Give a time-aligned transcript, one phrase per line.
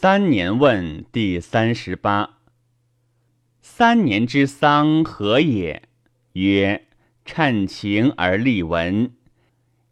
[0.00, 2.38] 三年问第三十八。
[3.60, 5.82] 三年之丧何也？
[6.34, 6.86] 曰：
[7.24, 9.10] 趁情而立文，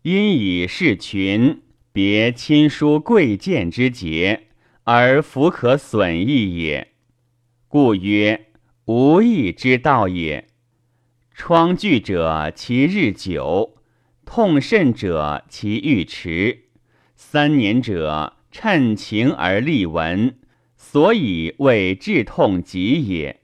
[0.02, 1.60] 因以事群，
[1.92, 4.46] 别亲疏贵贱之节，
[4.84, 6.92] 而弗可损益也。
[7.66, 8.52] 故曰：
[8.84, 10.46] 无义之道也。
[11.34, 13.74] 疮剧者，其日久；
[14.24, 16.66] 痛甚者，其愈迟。
[17.16, 18.35] 三年者。
[18.58, 20.38] 趁情而立文，
[20.78, 23.42] 所以为治痛疾也。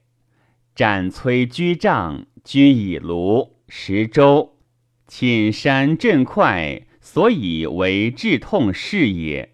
[0.74, 4.56] 斩摧居杖，居以庐十周，
[5.06, 9.52] 寝山震快，所以为治痛事也。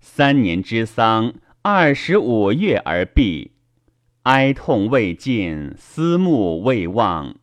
[0.00, 3.52] 三年之丧，二十五月而毕，
[4.24, 7.36] 哀痛未尽，思慕未忘。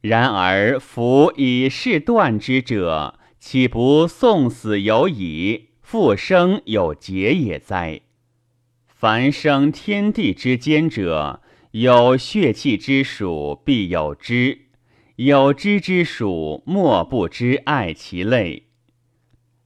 [0.00, 5.67] 然而夫以事断之者，岂不送死有矣？
[5.90, 8.02] 复生有节也哉！
[8.88, 14.66] 凡生天地之间者，有血气之属，必有知；
[15.16, 18.64] 有知之属，莫不知爱其类。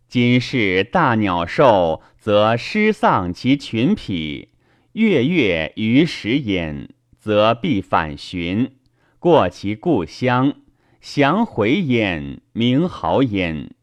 [0.06, 4.50] 今是大鸟兽，则失丧其群匹；
[4.92, 8.76] 月月于时焉，则必反寻，
[9.18, 10.54] 过其故乡，
[11.00, 13.74] 降回焉，鸣号焉。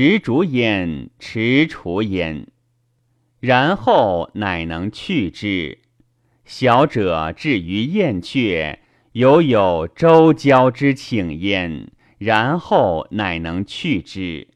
[0.00, 2.46] 执竹焉，持锄焉，
[3.40, 5.78] 然后乃能去之。
[6.44, 8.78] 小者至于燕雀，
[9.14, 14.46] 犹有周郊之请焉，然后乃能去之。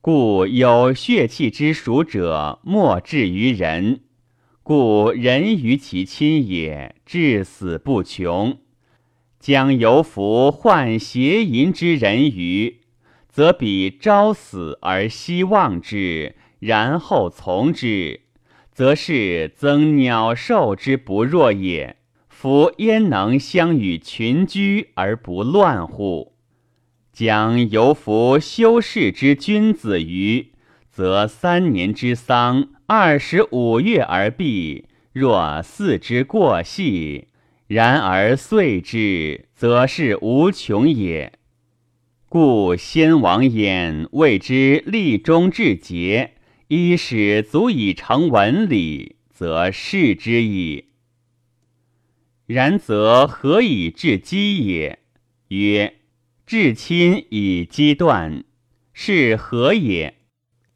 [0.00, 4.00] 故有血气之属者，莫至于人。
[4.64, 8.58] 故人于其亲也，至死不穷。
[9.38, 12.80] 将由服患邪淫之人于。
[13.34, 18.20] 则彼朝死而夕望之，然后从之，
[18.70, 21.96] 则是增鸟兽之不若也。
[22.28, 26.34] 夫焉能相与群居而不乱乎？
[27.12, 30.52] 将由服修士之君子于，
[30.88, 34.86] 则三年之丧，二十五月而毕。
[35.12, 37.26] 若似之过细，
[37.66, 41.32] 然而遂之，则是无穷也。
[42.36, 46.32] 故先王焉谓之立中至节，
[46.66, 50.86] 一使足以成文理，则是之矣。
[52.46, 54.98] 然则何以治机也？
[55.50, 55.94] 曰：
[56.44, 58.42] 至亲以机断，
[58.92, 60.16] 是何也？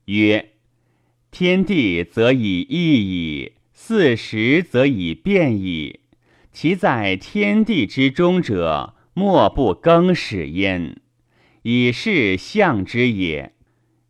[0.04, 0.50] 曰：
[1.32, 6.02] 天地则以义矣，四时则以变矣。
[6.52, 11.00] 其在天地之中者，莫不更始焉。
[11.62, 13.52] 以是象之也，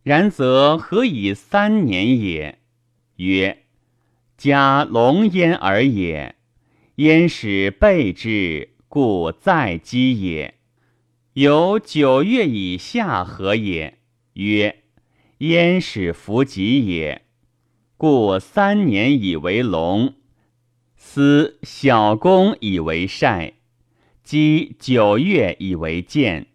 [0.03, 2.59] 然则何以三年也？
[3.17, 3.65] 曰：
[4.37, 6.35] 加龙焉而也。
[6.95, 10.55] 焉使备之，故在积也。
[11.33, 13.99] 有九月以下何也？
[14.33, 14.83] 曰：
[15.39, 17.21] 焉使弗及也。
[17.95, 20.13] 故三年以为龙，
[20.95, 23.53] 司小公以为晒，
[24.23, 26.47] 积九月以为见。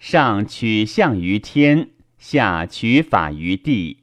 [0.00, 3.98] 上取象于天，下取法于地，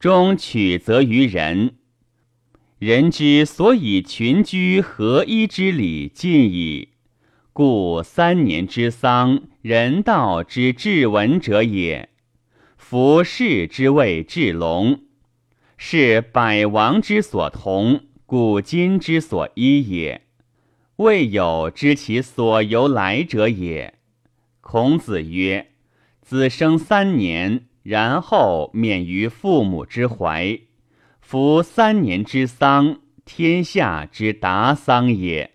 [0.00, 1.74] 中取则于人。
[2.78, 6.88] 人之所以群居合一之理尽矣。
[7.52, 12.08] 故三年之丧，人道之至文者也。
[12.78, 15.02] 夫士之谓至龙，
[15.76, 20.22] 是百王之所同，古今之所依也。
[20.96, 23.93] 未有知其所由来者也。
[24.66, 25.72] 孔子曰
[26.22, 30.58] ：“子生三年，然后免于父母之怀。
[31.20, 35.52] 夫三年之丧，天下之达丧也。”